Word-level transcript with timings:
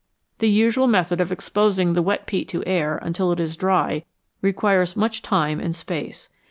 The 0.39 0.49
usual 0.49 0.87
method 0.87 1.21
of 1.21 1.31
exposing 1.31 1.93
the 1.93 2.01
wet 2.01 2.25
peat 2.25 2.47
to 2.47 2.65
air 2.65 2.97
until 3.03 3.31
it 3.31 3.39
is 3.39 3.55
dry 3.55 4.03
requires 4.41 4.95
much 4.95 5.21
time 5.21 5.59
and 5.59 5.75
space. 5.75 6.27